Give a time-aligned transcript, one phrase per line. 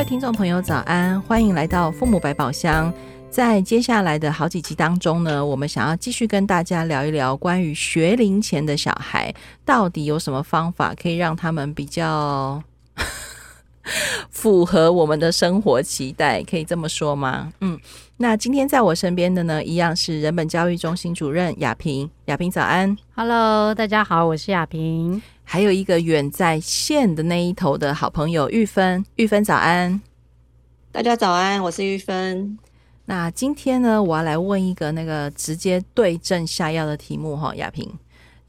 [0.00, 1.20] 各位听众朋友，早安！
[1.20, 2.90] 欢迎来到父母百宝箱。
[3.28, 9.30] 在接下来的好几集当中呢，我们想要继续跟大家聊一聊关于学龄前的小孩，
[9.62, 12.62] 到底有什么方法可以让他们比较
[14.30, 16.42] 符合我们的生活期待？
[16.44, 17.52] 可以这么说吗？
[17.60, 17.78] 嗯，
[18.16, 22.08] 那今天在我身边的呢，一样是人本教育中心主任雅萍。
[22.24, 25.20] 雅萍早安，Hello，大家好，我是雅萍。
[25.52, 30.00] 还有一个远在线的那一头的好朋友玉芬，玉芬早安，
[30.92, 32.56] 大家早安，我是玉芬。
[33.06, 37.92] 那今天呢，我要来问一个那个直接对症下药的题目哈，亚萍，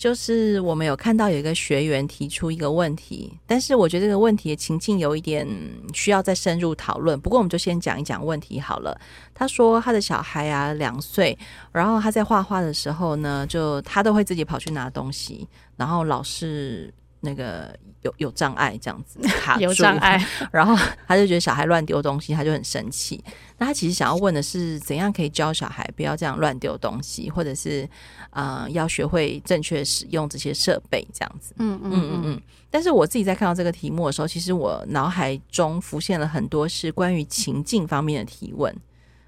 [0.02, 5.48] 就是我们有看到有一个学员提出一个问题，但是我觉得这个问题的情境有一点
[5.94, 7.22] 需要再深入讨论。
[7.22, 9.00] 不过我们就先讲一讲问题好了。
[9.36, 11.38] 他说他的小孩啊两岁，
[11.72, 17.74] 然后他在画画的时候呢，就他都会自己跑去拿东西，然后老是那个。
[18.02, 20.20] 有有障碍这样子卡住，有障碍，
[20.52, 20.76] 然后
[21.08, 23.24] 他就觉得小孩乱丢东西，他就很生气。
[23.60, 27.88] 那他其实想要问的是，怎样可以教小孩不要这样乱丢东西，或者是
[28.32, 31.54] 呃要学会正确使用这些设备这样子。
[31.60, 32.42] 嗯嗯嗯嗯。
[32.72, 38.76] 但是我自己在看到这个题目的时候，其实我脑海中浮现了很多是关于情境方面的提问。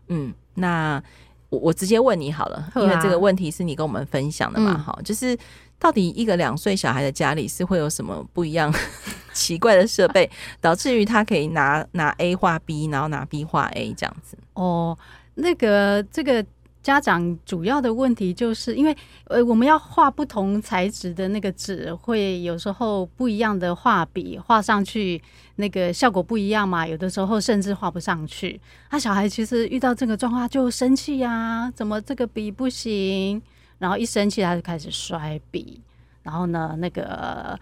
[0.07, 0.99] 嗯，那
[1.53, 5.37] 我我直接问你好了，因为这个问题是你跟我们分享的嘛，哈、嗯，就是。
[5.79, 8.73] 到底一个两岁小孩的家里是会有什么不一样
[9.33, 10.29] 奇怪的设备，
[10.61, 14.37] 导致于他可以拿拿 A 画 B，然后拿 B 画 A 这样子？
[14.53, 14.97] 哦，
[15.33, 16.45] 那个这个
[16.83, 18.95] 家长主要的问题就是因为
[19.29, 25.19] 呃，我们要画不同材质的那个纸，会有时候不一样的画笔画上去，
[25.55, 26.85] 那个效果不一样嘛。
[26.85, 28.59] 有的时候甚至画不上去。
[28.89, 33.41] 他小孩其实遇到这个状况就生气呀，怎么这个笔不行？
[33.79, 35.79] 然后一生气，他就开始摔笔。
[36.21, 37.57] 然后呢，那个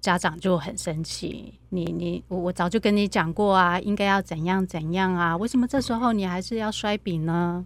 [0.00, 1.54] 家长就很生气。
[1.70, 5.34] 你你我我早就跟你讲过啊，应该要怎样怎样啊？
[5.36, 7.64] 为什么这时候你还是要摔笔呢？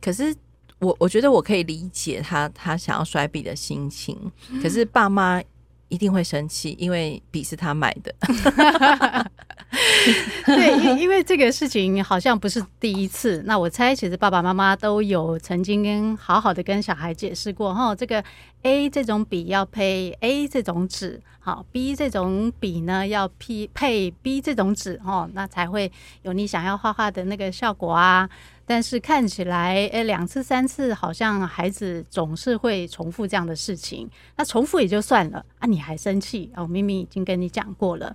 [0.00, 0.34] 可是
[0.78, 4.16] 我我觉得我可以理解他他想要摔笔的心情。
[4.62, 5.42] 可是爸妈
[5.88, 8.14] 一定会生气，因为笔是他买的。
[10.46, 13.42] 对，因为这个事情好像不是第一次。
[13.46, 18.22] 那我猜，其实爸爸妈妈都有曾经跟好好的跟小孩解释过，哈，这个
[18.62, 25.90] A 这种笔要配 A 这种纸，好，B 这种笔呢要配配 B 这种纸，哈，那才会
[26.22, 28.28] 有你想要画画的那个效果啊。
[28.66, 34.08] 但是看起来，诶，两次三次，好像孩子总是会重复这样的事情。
[34.36, 36.62] 那重复也就算了啊，你还生气啊？
[36.62, 38.14] 我明明已经跟你讲过了。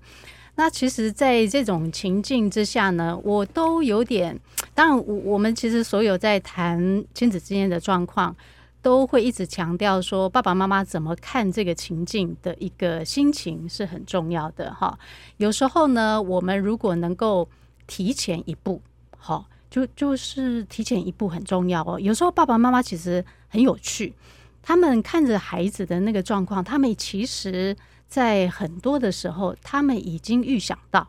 [0.57, 4.39] 那其实，在这种情境之下呢，我都有点。
[4.73, 8.33] 当然，我我们其实所有在谈亲子之间的状况，
[8.81, 14.97] 都会一直强调说，爸爸妈妈怎么看这个情境的一个心情是很重要的哈。
[15.37, 17.49] 有时候呢，我们如果能够
[17.85, 18.81] 提前一步，
[19.17, 21.99] 好，就就是提前一步很重要哦。
[21.99, 24.13] 有时候爸爸妈妈其实很有趣，
[24.61, 27.75] 他们看着孩子的那个状况，他们其实。
[28.15, 31.05] 在很多的时候，他们已经预想到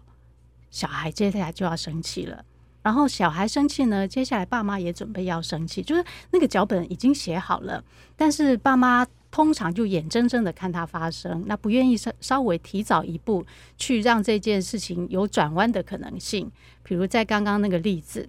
[0.72, 2.44] 小孩接下来就要生气了，
[2.82, 7.84] 然后小孩生气呢，接下来爸妈也准备要生气，就是那个脚本已经写好了，
[8.16, 13.46] 但是爸妈通常就眼睁睁的看它发生，那不愿意稍稍微提早一步
[13.76, 16.50] 去让这件事情有转弯的可能性。
[16.82, 18.28] 比如在刚刚那个例子，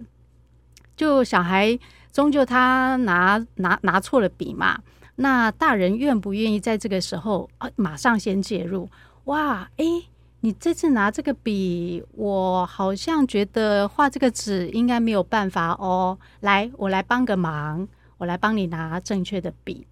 [0.96, 1.76] 就小孩
[2.12, 4.80] 终究他拿拿拿错了笔嘛。
[5.20, 8.88] 那大人愿不愿意在这个时候啊，马上先介入？
[9.24, 10.04] 哇，诶，
[10.40, 16.16] 你这次拿这个笔，我好像觉得画这个纸应该没有办法哦。
[16.40, 19.84] 来，我来帮个忙，我来帮你拿正确的笔。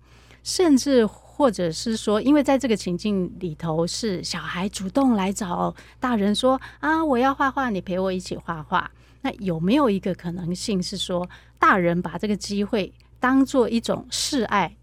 [0.44, 8.88] 甚至或者是说，因为在这个情境里头是小孩主动来找大人说啊，我要画画，你陪我一起画画。
[9.22, 11.28] 那有没有一个可能性是说，
[11.58, 14.75] 大人把这个机会当做一种示爱？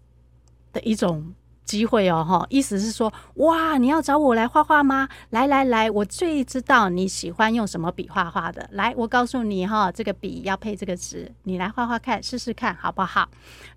[0.74, 1.32] 的一种
[1.64, 5.08] 机会哦，哈，意思是说，哇，你要找我来画画吗？
[5.30, 8.68] 来来来，我最知道你喜欢用什么笔画画的。
[8.72, 13.26] 来，我告诉你哈，这个笔要配这个纸，你来画画看，试试看好不好？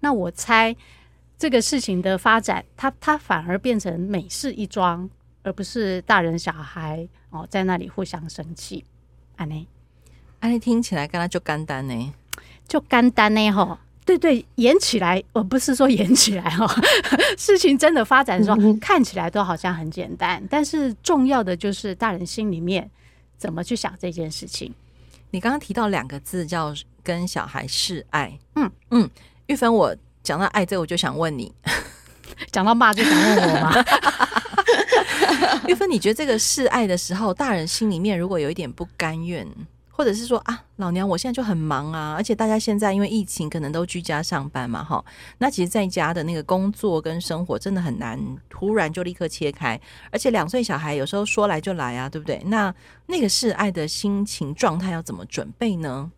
[0.02, 0.76] 那我猜
[1.38, 5.10] 这个事情的发展，它它反而变成美事一桩，
[5.44, 8.84] 而不是大人小孩哦在那里互相生气。
[9.38, 9.66] 安妮，
[10.42, 12.14] 安妮听起来跟他就简单呢，
[12.68, 13.80] 就简单呢，哈。
[14.08, 16.66] 对对，演起来，我不是说演起来哈，
[17.38, 22.90] 事情真的发展的时候，看起来都好像很简单，但是重要的就是大人心里面
[23.38, 24.74] 怎么去想这件事情。
[25.30, 26.74] 你刚刚提到两个字叫
[27.04, 29.10] 跟小孩示爱，嗯嗯，
[29.48, 29.94] 玉芬，我
[30.24, 31.52] 讲到爱这，我就想问你，
[32.50, 33.74] 讲到骂就想问我吗？
[35.68, 39.46] 玉芬，你觉得这个示爱的时候，大人心里面如果有一点不甘愿？
[39.98, 45.04] 或者是说啊，老娘我现在就很忙啊，而且大家现在因为疫情，可能都居家上班嘛，哈。
[45.40, 52.40] 那其实在家的那个工作跟生活真的很难突然就立刻切开，而且两岁小孩有时候说来就来啊，对不对？
[52.46, 52.72] 那
[53.08, 56.12] 那个示爱的心情状态要怎么准备呢？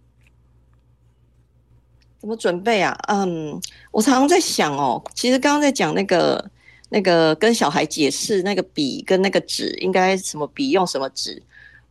[2.19, 2.93] 怎么准备啊？
[3.07, 3.57] 嗯，
[3.91, 6.51] 我常常在想哦，其实刚刚在讲那个
[6.89, 11.41] 那个跟小孩解释那个笔跟那个纸应该什么笔用什么纸。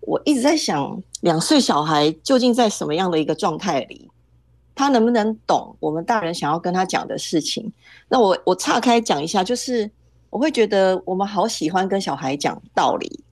[0.09, 4.11] 我一直在想，两岁小孩究竟在什么样的一个状态里，
[4.75, 7.71] 他能不能懂我们大人想要跟他讲的事情？
[8.09, 9.91] 那我我岔开讲一下，就是
[10.31, 13.23] 我会觉得我们好喜欢跟小孩讲道理，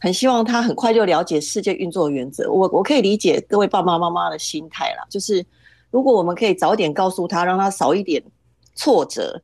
[0.00, 2.50] 很希望他很快就了解世界运作原则。
[2.50, 5.46] 我我可以理解各位爸爸妈妈的心态啦，就是
[5.92, 8.20] 如果我们可以早点告诉他，让他少一点
[8.74, 9.40] 挫折，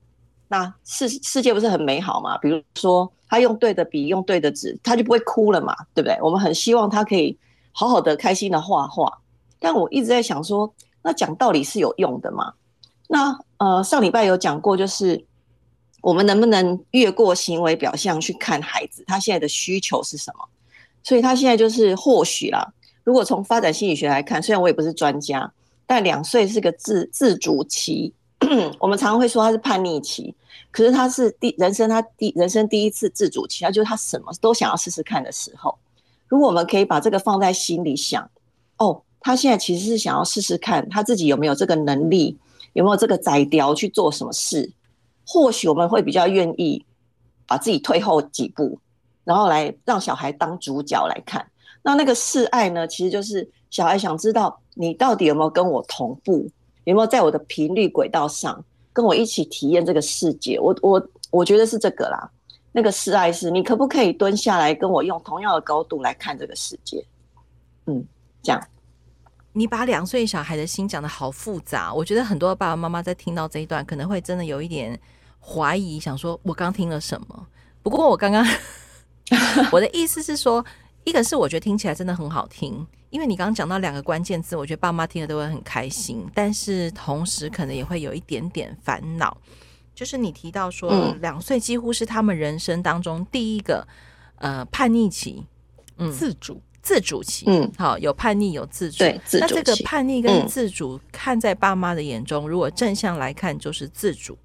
[0.52, 2.36] 那世世界不是很美好吗？
[2.36, 3.10] 比如说。
[3.32, 6.18] 他用对的笔，用对的纸，他就不会哭了嘛，对不对？
[6.20, 7.34] 我们很希望他可以
[7.72, 9.10] 好好的、开心的画画。
[9.58, 10.70] 但我一直在想说，
[11.02, 12.52] 那讲道理是有用的吗？
[13.08, 15.24] 那呃，上礼拜有讲过，就是
[16.02, 20.46] 我们能不能越过行为表象去看孩子，他现在的需求是什么？
[21.02, 22.70] 所以他现在就是或许啦。
[23.02, 25.50] 如果从发展心理学来看，虽然我也不是专家，
[25.86, 28.12] 但两岁是个自自主期。
[28.78, 30.34] 我们常常会说他是叛逆期，
[30.70, 35.76] 可是他是第人生他第人生第一次自主期，他就是他什么都想要试试看的时候。
[36.28, 38.28] 如果我们可以把这个放在心里想，
[38.78, 42.38] 哦，他现在其实是想要试试看他自己有没有这个能力，
[42.72, 44.72] 有没有这个宰调去做什么事。
[45.26, 46.84] 或许我们会比较愿意
[47.46, 48.78] 把自己退后几步，
[49.24, 51.46] 然后来让小孩当主角来看。
[51.82, 56.48] 那那个示爱呢，其实就是小孩想知道你到底有没有跟我同步。
[56.84, 60.58] 有没有在我的频率轨道上跟我一起体验这个世界？
[60.58, 62.30] 我我我觉得是这个啦。
[62.74, 67.04] 那个示爱是，你可不可以蹲下来跟我用同样的高度来看这个世界？
[67.86, 68.02] 嗯，
[68.42, 68.60] 这样。
[69.52, 74.98] 你把两岁小孩的心讲得好复杂，我觉得很多爸爸妈妈在听到这一段，可能会真的有一点
[75.38, 77.46] 怀疑，想说我刚听了什么？
[77.82, 78.42] 不过我刚刚
[79.70, 80.64] 我的意思是说，
[81.04, 82.86] 一个是我觉得听起来真的很好听。
[83.10, 89.36] 因为你刚刚讲到两个关键字，我觉得爸妈听了都会很开心，但是同时可能也会有一点点烦恼。
[89.94, 93.86] 就是你提到说，两岁几乎是他们人生当中第一个
[94.36, 95.44] 呃叛逆期，
[95.98, 99.46] 嗯，自主自主期，嗯，好，有叛逆有自主，对，自主。
[99.46, 104.38] 那这个叛逆跟自主，看在爸妈的眼中，如果正向来看就是自主，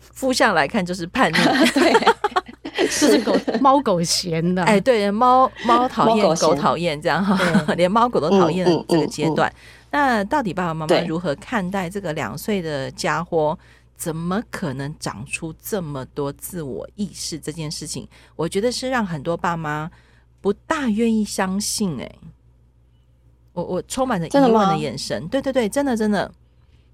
[0.00, 1.36] 负向来看就是叛逆，
[1.72, 1.92] 对。
[2.90, 7.38] 是狗猫狗嫌的，哎，对，猫猫讨厌，狗讨厌，这样哈，
[7.74, 9.52] 连猫狗都讨厌的这个阶段。
[9.90, 13.58] 那到底爸爸妈妈如何看待这个两岁的家伙？
[13.94, 18.08] 怎么可能长出这么多自我意识这件事情？
[18.34, 19.88] 我觉得是让很多爸妈
[20.40, 22.00] 不大愿意相信。
[22.00, 22.10] 哎，
[23.52, 25.28] 我我充满着疑问的眼神。
[25.28, 26.28] 对对对，真的真的，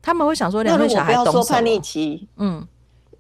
[0.03, 1.33] 他们会想说，两岁小孩懂什么？
[1.33, 2.69] 不要说叛逆期，嗯。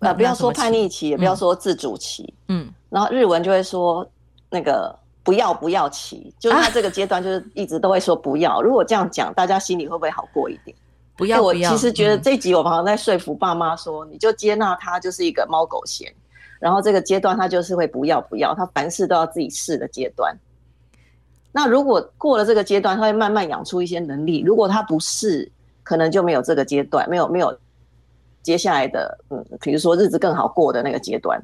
[0.01, 4.09] 呃，不要说叛逆期，也不要说自主期，嗯，然后日文就会说
[4.49, 8.63] 那个不要不要期，就是他这个阶段就是一直都会说不要。
[8.63, 10.77] 如果这样讲，大家心里会不会好过一点？
[11.17, 11.71] 不要不要。
[11.71, 16.15] 我其实觉得这集我好像在说服爸妈说，你就接纳他就是一个猫狗嫌，
[16.61, 20.33] 然后这个阶段他就是会不要不要，他凡事都要自己试的阶段。
[21.51, 24.43] 那如果过了这个阶段，他会慢慢养出一些能力。
[24.47, 25.51] 如果他不试，
[25.83, 27.59] 可能就没有这个阶段，没有没有。
[28.43, 31.41] 接下来的，嗯，比如说日子更好过的那个阶段，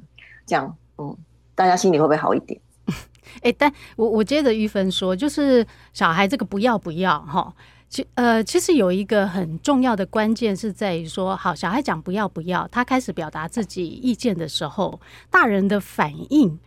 [0.47, 1.17] 这样，嗯，
[1.55, 2.61] 大家心里会不会好一点？
[3.43, 7.53] 哎、但我我接着玉芬说，就是小孩这个不要不要哈，
[7.89, 16.59] 其呃其实有一个很重要的关键是在于说，好，小孩讲不要不要，他开始表达自己意见的时候，大人的反应，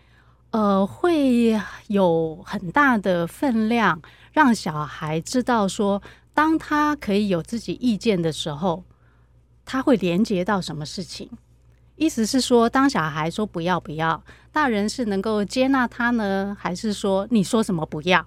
[0.51, 4.01] 呃，会有很大的分量，
[4.33, 6.01] 让小孩知道说，
[6.33, 8.83] 当他可以有自己意见的时候。
[9.67, 11.29] 他会连接到什么事情？
[11.97, 18.25] 意思是说，当小孩说不要不要，大人是能够接纳他呢，还是说你说什么不要？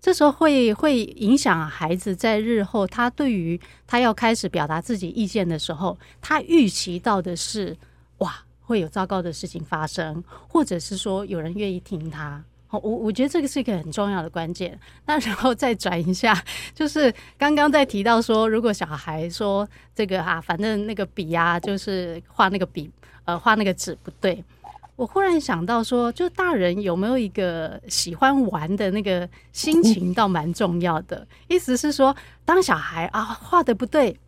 [0.00, 7.76] 这时候会会影响孩子在日后他对于他要开始表达自己意见的时候，他预期到的是
[8.18, 12.42] 哇，会有糟糕的事情发生，或者是说有人愿意听他。
[12.70, 14.78] 我我觉得这个是一个很重要的关键。
[15.06, 16.42] 那然后再转一下，
[16.74, 22.90] 就是刚刚在提到说，如果小孩说这个啊，反正那个笔啊，就是画那个笔，
[23.24, 24.44] 呃，画那个纸不对。
[24.96, 31.24] 我忽然想到说，就大人有没有一个喜欢玩的那个心情，倒蛮重要的。
[31.46, 34.18] 意思是说，当小孩啊画的不对，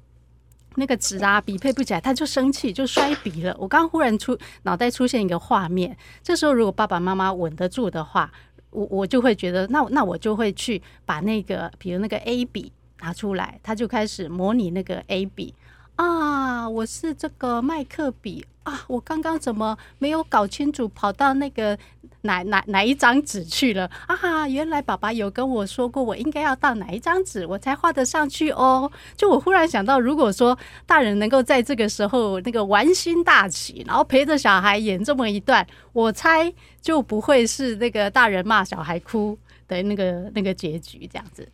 [0.77, 3.57] 那个纸啊笔配不起来，他就生气，就摔笔了。
[3.59, 8.31] 我刚忽然出脑袋出现一个画面，这时候如果爸爸妈妈稳得住的话，
[8.71, 15.55] 我我就会觉得，那那我就会去把那个，比如那个 A 笔拿出来，他就开始模拟那个 A 笔
[16.01, 21.79] 啊，我是这个麦克笔啊，我刚刚怎么没有搞清楚，跑到那个。
[22.23, 24.47] 哪哪哪一张纸去了啊？
[24.47, 28.93] 原来爸爸有跟我说过，我应该要到哪一张纸，我才画得上去哦。
[29.17, 36.53] 就我忽然想到，如果说大人能够在这个时候那个玩心大起，然后陪着小孩演这么一段，我猜
[36.83, 41.49] 就不会是那个大人骂小孩哭的那个那个结局这样子。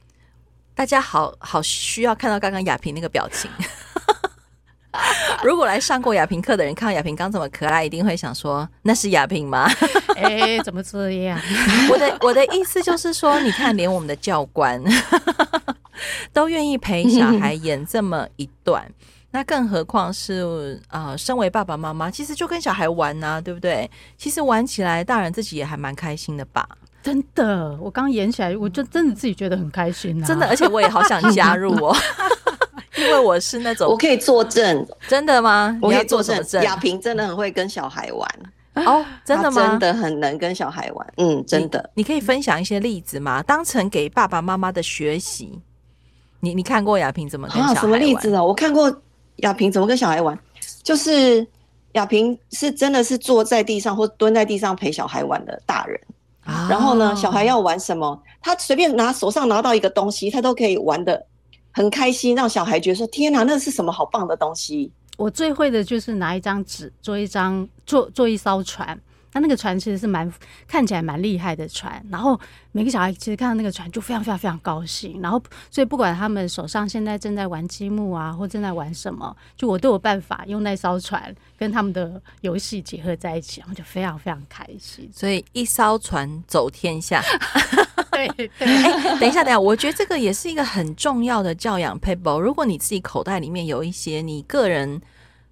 [0.74, 3.48] 大家好好需要看到刚刚亚萍那个表情。
[5.44, 9.68] 如果来上过亚萍课的人看到亚萍刚这么可爱，一定会想说那是亚萍吗？
[10.16, 11.38] 哎，怎么这样？
[11.90, 14.82] 我的我的意思就是说，你看，连我们的教官
[16.32, 18.84] 都愿意陪小孩演这么一段，
[19.30, 23.90] 那更何况是呃，身为爸爸妈妈，其实就跟小孩玩呐、啊，对不对？
[24.16, 26.66] 其实玩起来，大人自己也还蛮开心的吧？
[27.02, 30.26] 真的，我刚演起来，我就真的自己觉得很开心啊！
[30.26, 31.96] 真的，而且我也好想加入哦。
[32.96, 35.78] 因为我是那种，我可以作证，真的吗？
[35.82, 39.68] 我可以作证，亚萍真的很会跟小孩玩哦，真的吗？
[39.68, 41.90] 真的很能跟小孩玩，嗯，真的。
[41.94, 43.42] 你，你可以分享一些例子吗？
[43.42, 45.58] 当成给爸爸妈妈的学习。
[46.40, 47.76] 你你看过亚萍怎么跟小孩玩？
[47.76, 48.42] 啊，什么例子啊？
[48.42, 48.94] 我看过
[49.36, 50.38] 亚萍怎么跟小孩玩，
[50.82, 51.46] 就是
[51.92, 55.98] 亚萍是真的是坐在地上或蹲在地上陪小孩玩的大人。
[56.44, 61.26] 哦，然后呢，小孩要玩什么，他随便拿手上拿到一个东西，他都可以玩的。
[61.76, 68.98] 很开心，让小孩觉得说：“天哪，那是什么好棒的东西！”我最会的就是拿一张纸做一张做做一艘船。
[69.34, 70.32] 那那个船其实是蛮
[70.66, 72.02] 看起来蛮厉害的船。
[72.10, 72.40] 然后
[72.72, 75.20] 每个小孩其实看到那个船就非常非常非常高兴。
[75.20, 75.38] 然后
[75.70, 85.10] 所以不管他们手上现在正在玩积木啊，或正在玩什么，就我都有办法用那艘船跟他们的游戏结合在一起，然后就非常非常开心。
[85.12, 87.22] 所以一艘船走天下。
[88.10, 92.40] 对 对，哎， 等一下，等一下，我觉得这个也是一个很重要的教养撇步。
[92.40, 95.00] 如果你自己口袋里面有一些你个人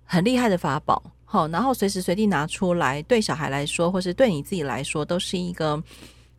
[0.05, 5.83] 很厉害的法宝，好，然后随时随地拿出来，对小孩来说，或是对你自己来说，都是一个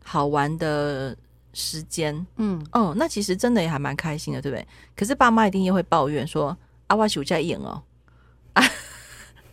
[0.02, 1.16] 好玩的
[1.52, 2.26] 时间。
[2.36, 4.66] 嗯，哦，那其实真的也还蛮开心的，对不对？
[4.96, 6.56] 可是爸妈一定也会抱怨说
[6.88, 7.82] ：“啊，我暑假演哦，啊，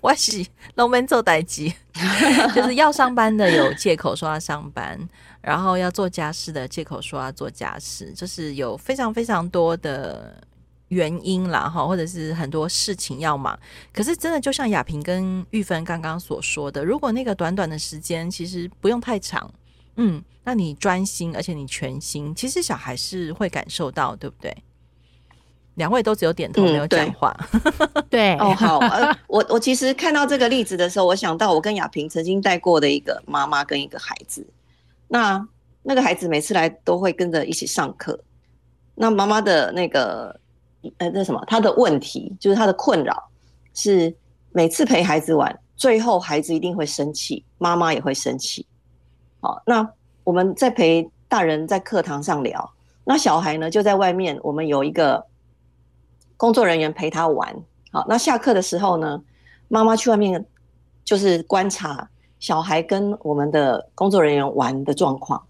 [0.04, 0.46] 我是
[0.76, 1.74] 龙门做代机，
[2.54, 5.00] 就是要上班的有借口说要上班。”
[5.40, 10.46] 然后要做家事的借口说要做家事，就是有非常非常多的
[10.90, 13.58] 原因啦，哈，或者是很多事情要忙。
[13.94, 19.50] 可是真的就像亚萍跟玉芬刚刚所说的，如果那个短短的时间其实不用太长，
[19.96, 24.54] 嗯，那你专心而且你全心，其实小孩是会感受到，对不对？
[25.76, 34.46] 两位都只有点头没有讲话，嗯、对， 对哦好，呃，我我其实看到这个例子的时候，我想到我跟亚萍曾经带过的一个妈妈跟一个孩子。
[35.08, 35.48] 那
[35.82, 38.20] 那个孩子每次来都会跟着一起上课。
[38.96, 40.40] 那妈妈的那个
[40.98, 43.30] 呃，那什么，他的问题就是他的困扰
[43.74, 44.14] 是
[44.52, 48.66] 每次陪孩子玩，最后孩子一定会生气，妈妈也会生气。
[49.40, 49.88] 好，那
[50.24, 55.26] 我们在陪大人在课堂上聊，那小孩呢就在外面，我们有一个
[56.44, 57.56] 工作人员陪他玩。
[57.90, 59.24] 好，那下课的时候呢，
[59.70, 60.46] 妈妈去外面
[61.06, 62.10] 就是观察。
[62.38, 65.42] 小孩跟我们的工作人员玩的状况，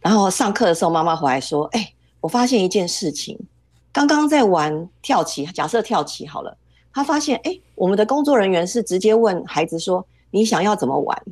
[0.00, 3.38] 然后上课的时候，妈妈回来说：“哎，我发现一件事情，
[3.92, 6.56] 刚刚在玩跳棋，假设跳棋好了，
[6.92, 11.22] 他发现，哎，我们的工作人员是直接问孩子说：‘你想要怎么玩？’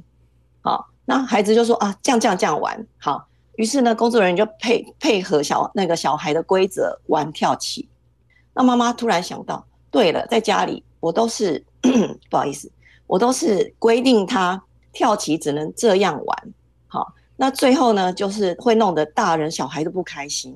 [0.62, 3.26] 好，那孩子就说：‘啊，这样这样这样玩。’好，
[3.56, 7.88] 于是呢，工作人员就配配合小那个小孩的规则玩跳棋。
[8.60, 11.64] 那妈妈突然想到，对了，在家里我都是
[12.28, 12.70] 不好意思，
[13.06, 14.62] 我都是规定他。”
[14.92, 16.48] 跳棋只能这样玩，
[16.88, 20.54] 好，那最后呢，就是会弄得大人小孩都不开心。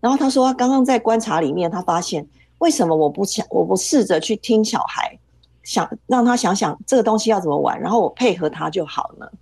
[0.00, 5.18] 然后他说，刚刚在观察里面，他发现为什么我不想，我不试着去听小孩，
[5.62, 9.32] 想让他想想这个东西要怎么玩，然后我配合他就好了。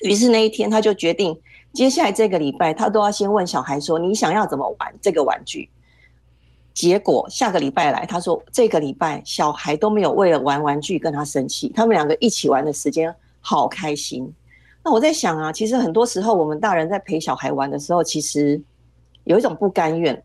[0.00, 1.40] 于是那一天，他就决定，
[1.72, 5.70] 接下来这个礼拜，他都要先问小孩说：“你想要怎么玩这个玩具？”
[6.78, 13.12] 结果下个礼拜来，他说这个礼拜小孩都没有为了玩玩具跟他生气，他们两个一起玩的时间。
[13.40, 14.32] 好开心！
[14.84, 18.60] 那我在想啊，其实很多时候我们大人在陪小孩玩的时候，其实
[19.24, 20.22] 有一种不甘愿，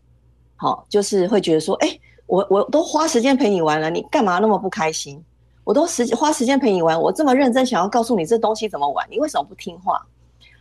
[0.54, 5.20] 好，就是会觉得说，哎，我我都花时间陪你玩了，你干嘛那么不开心？
[5.64, 10.00] 我都时花时间陪你玩，我这么认真想要告诉你这东西怎么玩，你为什么不听话？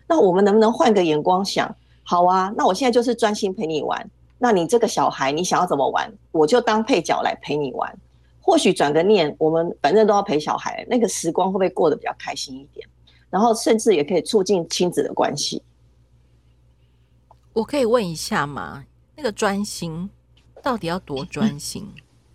[0.08, 1.76] 那我们能不能换个眼光想？
[2.04, 4.10] 好啊，那我现在就是专心陪你玩。
[4.44, 7.98] 那你这个小孩你想要怎么玩，我就当配角来陪你玩。
[8.42, 12.86] 或许转个念，我们反正都要陪小孩，那个时光会不会过得比较开心一点？
[13.30, 15.64] 然后甚至也可以促进亲子的关系。
[17.54, 18.84] 我可以问一下吗？
[19.16, 20.10] 那个专心
[20.62, 21.90] 到底要多专心？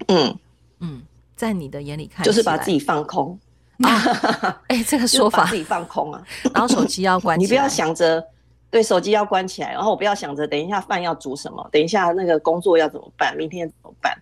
[0.07, 0.35] 嗯
[0.79, 1.03] 嗯，
[1.37, 3.38] 在你的眼里看，就是把自己放空
[3.85, 4.62] 啊！
[4.69, 8.27] 哎、欸，这个 说法，把自己放空啊， 然后手机要关 你不要想着
[8.71, 14.17] 对手机要关起来，然后我不要想着等一下饭要煮什么，等一下那个工作要怎么办，明天怎么办？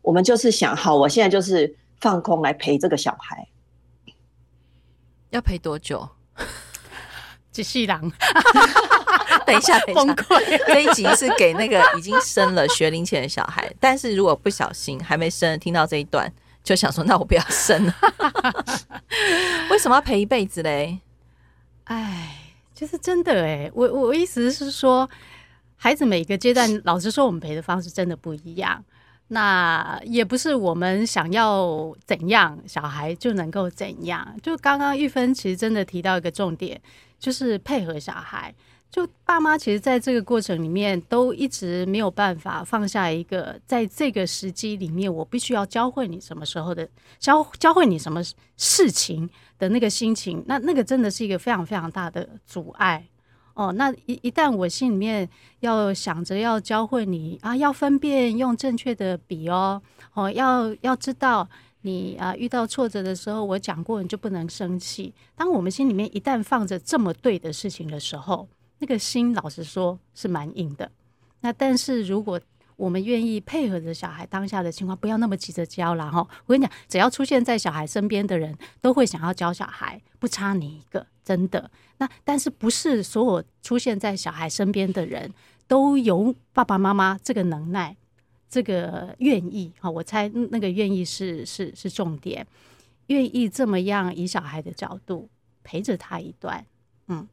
[0.00, 3.46] 我们就是想好，我现在就是放空来陪这个小孩，
[5.30, 6.08] 要陪多久？
[7.52, 8.00] 继续郎，
[9.44, 10.58] 等一下，等一下，崩溃。
[10.66, 16.32] 这一集是给那个已经生了学龄前的小孩，但是如果不小心还没生，听到这一段
[16.64, 17.94] 就想说，那我不要生了。
[19.70, 21.00] 为什么要陪一辈子嘞？
[21.84, 22.41] 哎，
[22.82, 25.08] 就是真的哎，我我意思是说，
[25.76, 28.84] 孩子每个阶段，老实说，我们陪的方式真的不一样。
[29.28, 34.36] 那也不是我们想要怎样，小孩就能够怎样。
[34.42, 36.82] 就刚刚玉芬其实真的提到一个重点，
[37.20, 38.52] 就是配合小孩。
[38.90, 46.86] 就爸妈其实在这个过程里面都一直没有办法放下一个，在这个时机里面，我必须要教会你什么时候的
[47.20, 48.20] 教教会你什么
[48.56, 49.30] 事情
[49.62, 50.42] 的那个心情。
[50.48, 53.06] 那那个真的是一个非常非常大的阻碍。
[53.54, 55.28] 哦，那一一旦我心里面
[55.60, 59.80] 要想着要教会你啊，要分辨用正确的笔哦，
[60.14, 61.46] 哦，要要知道
[61.82, 65.14] 你啊遇到挫折的时候，我讲过你就不能生气。
[65.36, 70.90] 当我们心里面一旦放着这么对的事情的时候，那个心老实说是蛮硬的。
[71.42, 72.40] 那但是如果
[72.76, 76.26] 我们愿意配合着小孩当下的情况，不要那么急着教了哈。
[76.46, 81.06] 我跟你讲，只要出现在小孩身边的人都会想要教小孩，不差你一个。
[81.24, 85.32] 真的，那但是不是所有出现在小孩身边的人
[85.68, 87.96] 都有爸爸妈妈这个能耐，
[88.48, 89.88] 这个愿意啊？
[89.88, 92.44] 我猜那个愿意是是是重点，
[93.06, 95.28] 愿意这么样以小孩的角度
[95.62, 96.66] 陪着他一段。
[97.06, 97.28] 嗯，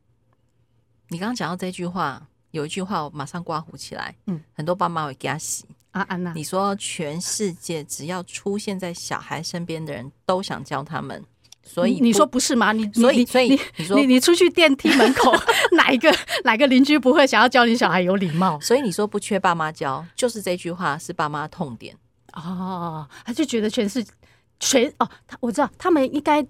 [1.08, 4.16] 你刚刚讲到这句话，有一句话我马上刮胡起来。
[4.28, 11.24] 嗯，很多爸妈会给他洗啊，安娜，你说全世界只要出现在小孩身边的人都想教他们。
[11.62, 12.72] 所以你说不是吗？
[12.72, 15.32] 你所以所以你你说你你出去电梯门口，
[15.74, 16.12] 哪一个
[16.44, 18.60] 哪个邻居不会想要教你小孩有礼貌？
[18.60, 21.96] 所以你说不缺爸妈教，就是这句话是爸妈痛点
[22.34, 23.08] 哦。
[23.24, 24.04] 他就觉得全是
[24.60, 26.44] 全哦，他我知道他们应该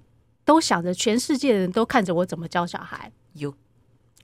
[0.46, 3.12] 都想着全世界的人都看着我怎么教小孩。
[3.34, 3.56] You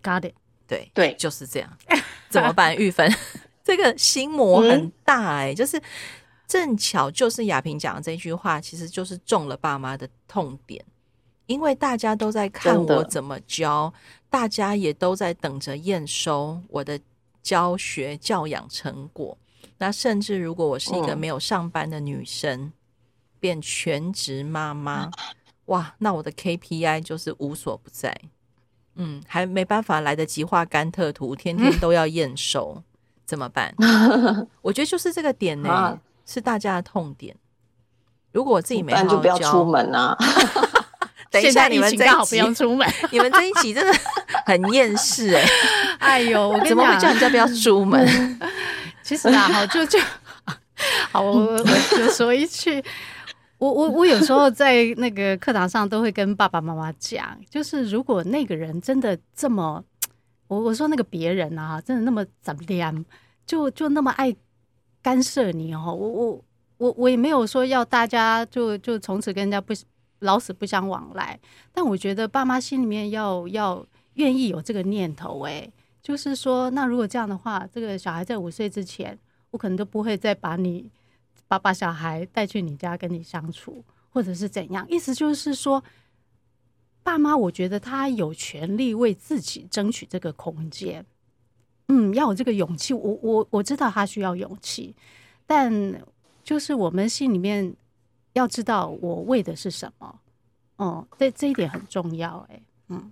[0.01, 0.33] got it？
[0.67, 1.77] 对对，就是这样。
[2.29, 2.75] 怎么办？
[2.75, 3.11] 玉芬，
[3.63, 5.81] 这个心魔很大哎、欸，嗯、就是。
[6.47, 10.85] 正巧就是亚萍讲的这句话，其实就是中了爸妈的痛点，
[11.47, 13.91] 因为大家都在看我怎么教，
[14.29, 16.99] 大家也都在等着验收我的
[17.41, 19.35] 教学教养成果。
[19.79, 22.73] 那甚至如果我是一个没有上班的女生，嗯、
[23.39, 25.09] 变全职妈妈，
[25.65, 28.15] 哇，那我的 KPI 就是无所不在。
[28.95, 32.83] 嗯，还没办法来得及画甘特图， 天天都要验收，嗯、
[33.25, 33.73] 怎么办？
[34.61, 35.75] 我觉得就是这个点呢、欸。
[35.75, 37.35] 啊是大家的痛点。
[38.31, 40.17] 如果我自己没好好教，就不要出门啊！
[41.29, 43.93] 等一下，你们这一集不要出门，你们这一集真的
[44.47, 45.45] 很厌世哎！
[45.99, 48.39] 哎呦，我怎么会叫人家不要出门？
[49.03, 49.99] 其实啊，好就就
[51.11, 51.63] 好，我我
[51.95, 52.83] 就说一句，
[53.57, 59.83] 我我我有时候在那个课堂上都会跟爸爸妈妈讲，就是如果那个人真的这么，
[60.47, 63.05] 我我说那个别人啊，真的那么怎么样，
[63.45, 64.35] 就就那么爱。
[65.05, 66.43] 干涉你哦，我我
[66.77, 69.71] 我我也没有说要大家就就从此跟人家不
[70.21, 71.39] 老死不相往来，
[71.71, 79.15] 但我觉得爸妈心里面要要愿意有这个念头，诶，就是说，那如果这样的话，这个小孩在五岁之前，
[79.51, 80.89] 我可能都不会再把你
[81.47, 85.83] 把把小孩带去你家跟你相处，或者是怎样，意思就是说，
[87.03, 91.05] 爸妈我觉得他有权利为自己争取这个空间。
[91.87, 92.95] 嗯，要有这个勇气。
[92.95, 94.95] 我我我知道他需要勇气，
[95.45, 96.01] 但
[96.43, 97.75] 就是我们心里面
[98.33, 100.19] 要知道我为的是什么。
[100.79, 102.39] 嗯，这这一点很重要。
[102.49, 103.11] 哎，嗯，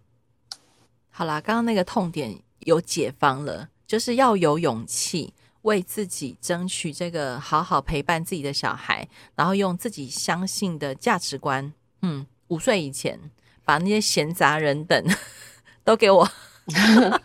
[1.11, 11.73] 好啦，刚刚那个痛点有解方了，就是要有勇气为自己争取这个好好陪伴自己的小孩，然后用自己相信的价值观。
[12.01, 13.19] 嗯，五岁以前
[13.65, 15.05] 把那些闲杂人等
[15.83, 16.29] 都给我。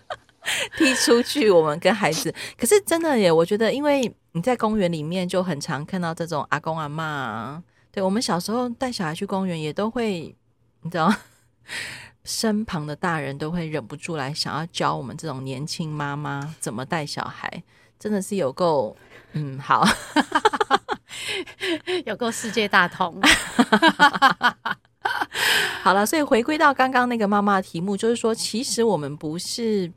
[0.79, 2.35] 踢出去，我们跟孩子。
[2.57, 7.62] 可是真的耶，我觉得，因为你在公园里面就很常看到这种阿公阿嬷啊。
[7.90, 10.35] 对，我们小时候带小孩去公园，也都会，
[10.81, 11.12] 你知道，
[12.24, 17.62] 身旁的大人都会忍不住来想要教我们这种年轻妈妈怎么带小孩。
[17.98, 18.96] 真的是有够，
[19.32, 19.87] 嗯，好，
[22.06, 23.20] 有够世界大同。
[25.82, 29.90] 好了，所以回归到刚刚那个妈妈的题目，就是说，其实我们不是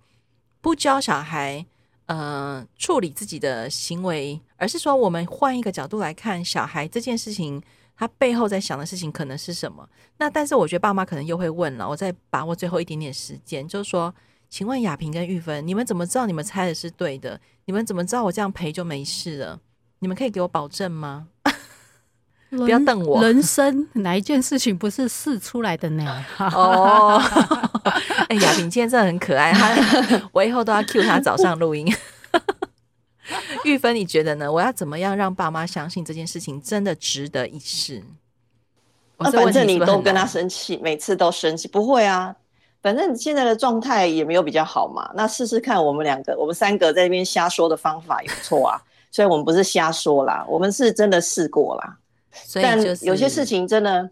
[0.61, 1.65] 不教小孩，
[2.05, 7.61] 呃，处理自己的行为，而是说，我们换一个角度来看，小孩这件事情，
[7.97, 9.87] 他背后在想的事情可能是什么？
[10.17, 14.13] 那但是我觉得爸妈可能又会问了，我再把握最后一点点时间，就是说，
[14.51, 17.39] 请问雅萍跟玉芬，你们怎么知道你们猜的是对的？
[17.65, 19.57] 你们怎么知道我这样赔就没事了？
[19.99, 21.29] 你们可以给我保证吗？
[22.49, 23.23] 不要瞪我！
[23.23, 26.25] 人生哪一件事情不是试出来的呢？
[26.37, 27.17] 哦，
[28.27, 31.87] 哎，雅萍今天真的很可爱，他我以后都要 cue 他早上录音。
[33.63, 34.51] 玉芬，你觉得呢？
[34.51, 38.03] 我要怎么样让爸妈相信这件事情真的值得一试？
[39.15, 42.35] 啊，反正你都跟他生气，每次都生气，不会啊。
[42.81, 45.11] 反正现在的状态也没有比较好嘛。
[45.15, 48.81] 那试试看，我们两个，我们三个在那边瞎说的方法有错啊？
[49.11, 51.97] 所以我们不是瞎说啦，我们是真的试过啦。
[52.31, 54.09] 所以就是、但有些事情真的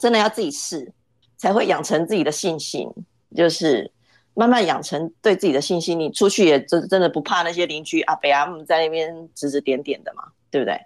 [0.00, 0.92] 真的要自己试，
[1.36, 2.88] 才会养成自己的信心。
[3.36, 3.90] 就是
[4.34, 10.80] 慢慢养成对自己的信心，你出去也真真的不怕那些邻居阿北阿姆在那边指指点点的嘛，对不对？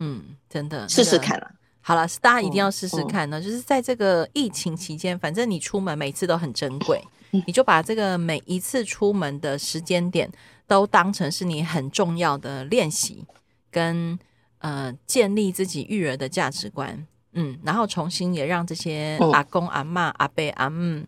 [0.00, 1.50] 嗯，真的试试看啊。
[1.86, 3.38] 好了，大家一定要试试看呢。
[3.38, 10.28] 嗯、就是在这个疫情期间，反正你出门每次都很珍贵，嗯、你就把这个每一次出门的时间点
[10.66, 13.24] 都当成是你很重要的练习
[13.70, 14.18] 跟。
[14.60, 21.04] 呃，建立自己育儿的价值观，嗯，然后重新也让这些阿公阿嬷、阿伯阿姆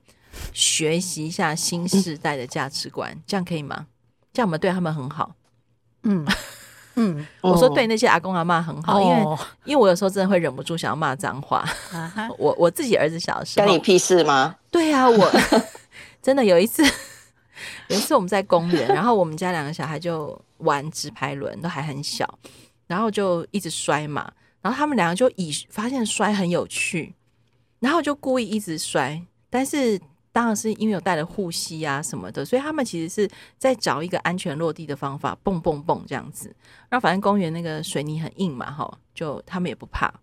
[0.53, 3.87] 学习一下新时代的价值观，这样可以吗？
[4.35, 5.35] 这样我们对他们很好，
[6.03, 6.25] 嗯
[6.99, 11.65] 嗯，我说对那些阿公阿妈很好，因为因为我有时候真的会忍不住想要骂脏话，
[12.37, 14.57] 我我自己儿子小的时候，关你屁事吗？
[14.71, 15.33] 对啊，我
[16.21, 16.83] 真的有一次，
[17.89, 22.39] 有一次我们在公园，然后我们家两个小孩就玩直排轮，都还很小。
[22.89, 24.33] 然后就一直摔嘛，
[24.63, 27.15] 然后他们两个就以发现摔很有趣，
[27.81, 30.01] 然后就故意一直摔，但是
[30.39, 36.55] 当然是因为有带了护膝啊什么的，所以他们其实是在找一个安全落地的方法，蹦蹦蹦这样子。
[36.89, 40.15] 然后反正公园那个水泥很硬嘛，哈，就他们也不怕。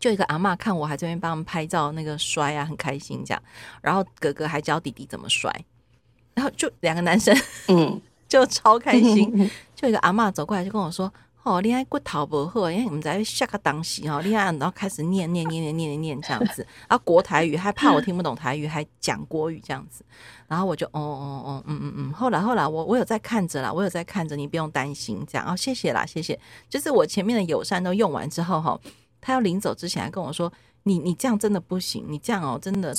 [0.00, 3.40] 就一个阿妈看我还这边帮他们拍照，那个摔啊很开心这样，
[3.80, 5.48] 然后哥哥还教弟弟怎么摔，
[6.34, 7.32] 然后就两个男生
[7.68, 11.14] 嗯 就超开心，就一个阿妈走过来就跟我说。
[11.44, 20.04] 哦，你爱骨头不好，因为我们在下个东西哈，你爱然后开始念念念念念念念这样子，啊，国台语还怕我听不懂台语，还讲国语这样子，
[20.46, 28.78] 然后我就哦哦哦，嗯嗯嗯，后来后来我我有在看着啦，我有在看着，你不用担心这样，哦，谢谢啦，谢谢，就是我前面的友善都用完之后哈，
[29.20, 30.52] 他要临走之前还跟我说，
[30.84, 32.94] 你你这样真的不行，你这样哦真的，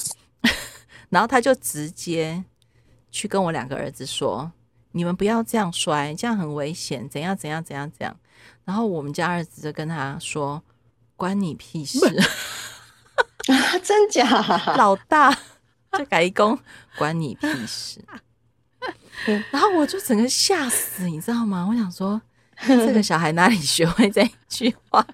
[1.08, 2.44] 然后他就直接
[3.10, 4.52] 去跟我两个儿子说，
[4.92, 8.14] 你们不要这样摔，这样很危险，怎样怎样怎样怎样。
[8.66, 10.62] 然后我们家儿子就跟他说
[11.16, 12.00] ：“关你屁事！”
[13.48, 14.24] 啊真假？
[14.78, 15.38] 老大
[15.92, 16.58] 就改一工，
[16.98, 18.04] 关你屁事！
[19.52, 21.68] 然后我就整个吓死，你知道吗？
[21.70, 22.22] 我想说，
[22.66, 25.06] 这个小孩哪里学会这一句话？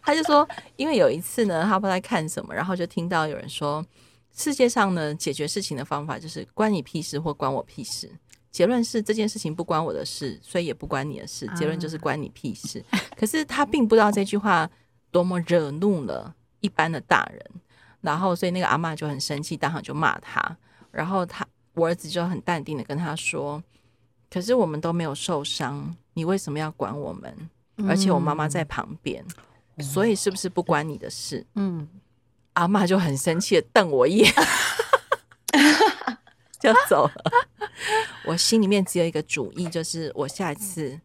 [0.00, 3.84] 他就说，因为有一次呢，他不知道在看什么，然后就听到有人说，
[4.36, 8.10] 世界上呢，解决事情的方法就是关你屁事或关我屁事。
[8.52, 11.48] 结论是这件事情不关我的事，所以也不关你的事。
[11.56, 12.84] 结论就是关你屁事。
[13.16, 14.70] 可是他并不知道这句话
[15.10, 17.44] 多么惹怒了一般的大人，
[18.02, 20.56] 然后所以那个阿妈就很生气，当场就骂他。
[20.90, 23.62] 然后他我儿子就很淡定的跟他说
[24.30, 27.34] ：“可是我们都没有受伤，你为什么要管我们？
[27.88, 29.24] 而且我妈妈在旁边，
[29.80, 31.88] 所以是不是不关你的事？”嗯，
[32.52, 34.30] 阿妈就很生气的瞪我一眼。
[36.60, 37.12] 就走了，
[38.24, 40.98] 我心里面只有一个主意，就是我下一次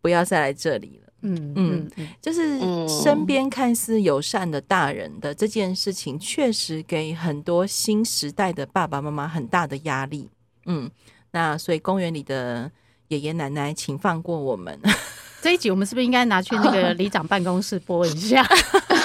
[0.00, 1.12] 不要再来这里了。
[1.24, 2.58] 嗯嗯，就是
[2.88, 10.28] 身边看似友善的大人的这件事情，确实给很多新时代的爸爸妈妈很大的压力。
[10.66, 10.90] 嗯，
[11.30, 12.70] 那所以公园里的
[13.08, 14.76] 爷爷奶奶，请放过我们。
[15.40, 18.44] 这一集我们是不是应该拿去那个里长办公室播一下？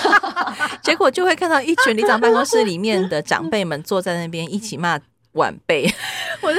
[0.82, 5.00] 结果就会看到一群里长办公室里面的长辈们坐在那边一起骂。
[5.34, 5.86] 晚辈，
[6.42, 6.52] 我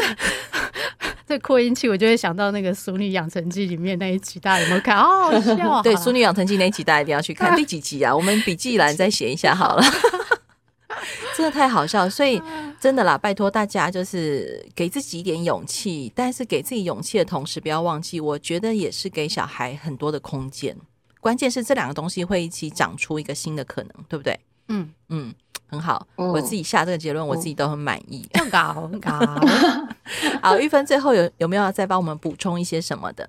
[1.28, 4.98] 这这扩音器，我就会想到那个《淑女养成记》里面那一集，大家有没有看？
[4.98, 5.82] 哦好笑啊！
[5.84, 7.54] 对，《淑女养成记》那一集大家一定要去看。
[7.56, 8.16] 第几集啊？
[8.16, 9.82] 我们笔记栏再写一下好了。
[11.36, 12.40] 真的太好笑，所以
[12.80, 20.74] 真的啦，拜托大家，就是给自己一点勇气，但是给自己勇气的同时，不要忘记，我觉得也是给小孩很多的空间。
[21.20, 24.40] 关键是这两个东西会一起长出一个新的可能，对不对？
[24.68, 25.34] 嗯嗯。
[25.70, 28.26] 很好，嗯、我自己下这个结论，我自己都很满意。
[28.35, 29.11] 很高，很高。
[30.42, 33.28] 好，玉芬最后有有没有要再帮我们补充一些什么的？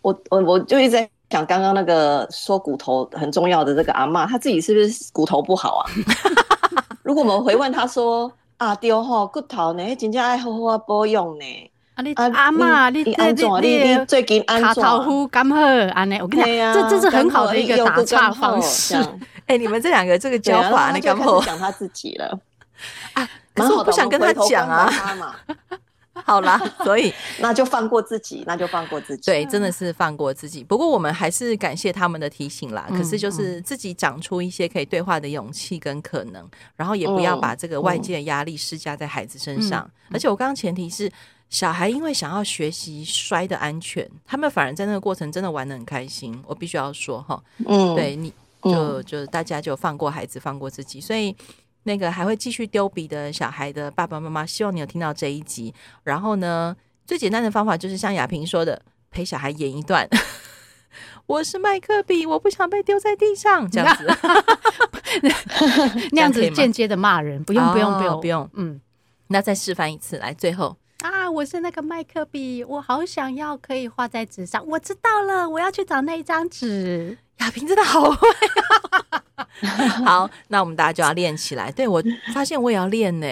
[0.00, 5.90] 我我我就一直在想，刚刚那个说骨头很重要的这个阿妈，她自己是不是骨头不好啊？
[7.04, 11.70] 如果我们回问她说啊，丢吼骨头呢，真正爱好好保养呢。
[11.94, 13.14] 啊，你阿妈，你你
[13.60, 15.56] 你最近卡头夫刚好
[15.92, 16.16] 安尼？
[16.20, 18.96] 我跟你讲，这这是很好的一个打岔方式。
[19.48, 22.38] 哎，你们这两个这个教法，你刚好讲他自己了
[23.14, 24.88] 啊，可是我不想跟他讲啊。
[26.24, 29.30] 好啦， 所以那就放过自己，那就放过自己。
[29.30, 30.64] 对，真的是放过自己。
[30.64, 32.86] 不过我们还是感谢他们的提醒啦。
[32.90, 39.88] 可是就是自己长出一些可以对话的勇气跟可能，然后也不要把这个外界的压力施加在孩子身上。
[40.12, 41.10] 而且我刚刚前提是。
[41.50, 46.38] 小孩因为想要学习摔的安全，他们反而在那个过程真的玩的很开心。
[46.46, 48.30] 我必须要说哈，嗯，对，你
[48.62, 51.00] 就就大家就放过孩子，放过自己。
[51.00, 51.34] 所以
[51.84, 55.74] 那个还会继续丢笔的小孩的爸爸妈妈，希望你有听到这一集。
[56.02, 60.08] 然后呢，最简单的方法就是像亚萍说的，陪小孩演一段。
[61.26, 64.06] 我是麦克笔，我不想被丢在地上，这样子，
[66.12, 68.80] 那样子间接的骂人，不用不用不用不用，嗯，
[69.26, 70.76] 那再示范一次，来，最后。
[71.28, 71.30] 啊！
[71.30, 74.66] 我是那个麦克笔，我好想要可以画在纸上。
[74.66, 77.18] 我知道了，我要去找那一张纸。
[77.38, 78.28] 雅萍真的好会。
[80.04, 81.70] 好，那我们大家就要练起来。
[81.70, 83.26] 对，我发现我也要练呢。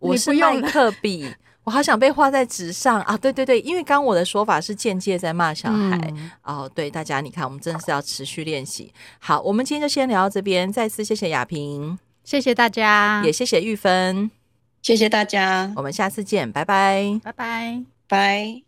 [0.00, 1.32] 我是麦克笔，
[1.64, 3.16] 我好想被画在纸上啊！
[3.16, 6.70] 对对对，因为刚我的说法是间接在骂小孩、嗯、哦。
[6.74, 8.92] 对，大家你看，我们真的是要持续练习。
[9.20, 10.70] 好，我们今天就先聊到这边。
[10.70, 14.30] 再次谢谢雅萍，谢谢大家，也谢谢玉芬。
[14.86, 18.65] 谢谢大家，我们下次见，拜拜，拜拜，拜。